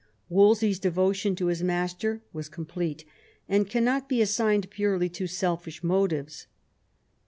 [0.29, 3.05] Wolsey's devotion to his master was complete,
[3.47, 6.47] and cannot be assigned purely to selfish motives.